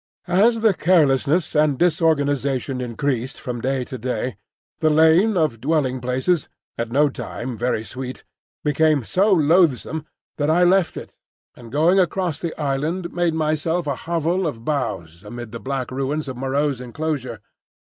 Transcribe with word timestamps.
As 0.25 0.61
the 0.61 0.73
carelessness 0.73 1.53
and 1.55 1.77
disorganisation 1.77 2.81
increased 2.81 3.39
from 3.39 3.61
day 3.61 3.83
to 3.85 3.99
day, 3.99 4.35
the 4.79 4.89
lane 4.89 5.37
of 5.37 5.61
dwelling 5.61 6.01
places, 6.01 6.49
at 6.75 6.91
no 6.91 7.07
time 7.07 7.55
very 7.55 7.83
sweet, 7.83 8.23
became 8.63 9.03
so 9.03 9.31
loathsome 9.31 10.07
that 10.37 10.49
I 10.49 10.63
left 10.63 10.97
it, 10.97 11.15
and 11.55 11.71
going 11.71 11.99
across 11.99 12.41
the 12.41 12.59
island 12.59 13.13
made 13.13 13.35
myself 13.35 13.85
a 13.85 13.93
hovel 14.09 14.47
of 14.47 14.65
boughs 14.65 15.23
amid 15.23 15.51
the 15.51 15.59
black 15.59 15.91
ruins 15.91 16.27
of 16.27 16.35
Moreau's 16.35 16.81
enclosure. 16.81 17.39